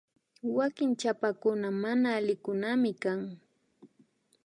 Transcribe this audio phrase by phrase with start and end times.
[0.55, 3.21] Wanki chapakuna mana alikunaminkan